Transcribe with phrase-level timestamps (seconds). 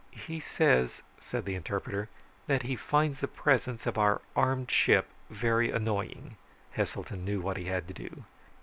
[0.25, 2.09] "He says," said the interpreter,
[2.47, 6.37] "that he finds the presence of our armed ship very annoying."
[6.75, 8.23] Heselton knew what he had to do.